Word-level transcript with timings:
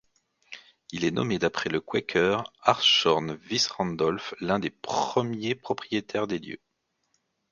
Il 0.91 1.05
est 1.05 1.11
nommé 1.11 1.37
d'après 1.37 1.69
le 1.69 1.79
quaker 1.79 2.51
Hartshorne 2.63 3.37
Fitz-Randoplh, 3.37 4.33
l'un 4.39 4.57
des 4.57 4.71
premiers 4.71 5.53
propriétaires 5.53 6.25
des 6.25 6.39
lieux. 6.39 6.59